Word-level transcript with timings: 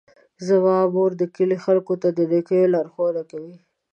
زما 0.47 0.77
مور 0.93 1.11
د 1.21 1.23
کلي 1.35 1.57
خلکو 1.65 1.93
ته 2.01 2.07
د 2.17 2.19
نیکیو 2.31 2.71
لارښوونې 2.73 3.23
کوي. 3.31 3.55